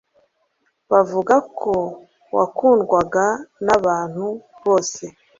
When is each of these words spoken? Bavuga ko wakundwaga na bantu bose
Bavuga 0.91 1.35
ko 1.59 1.73
wakundwaga 2.35 3.25
na 3.65 3.75
bantu 3.85 4.25
bose 4.63 5.03